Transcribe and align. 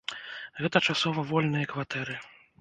Гэта 0.63 0.81
часова 0.93 1.27
вольныя 1.33 1.69
кватэры. 1.75 2.17